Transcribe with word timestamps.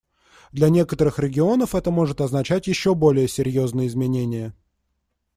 Для 0.51 0.69
некоторых 0.71 1.19
регионов 1.19 1.75
это 1.75 1.91
может 1.91 2.21
означать 2.21 2.65
еще 2.65 2.95
более 2.95 3.27
серьезные 3.27 3.87
изменения. 3.87 4.55